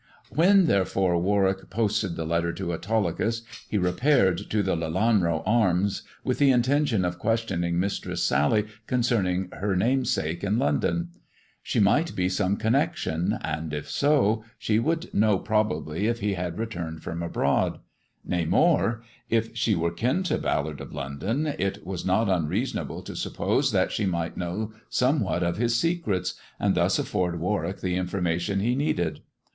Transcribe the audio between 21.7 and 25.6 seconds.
was not unreasonable to suppose that she might know somewhat of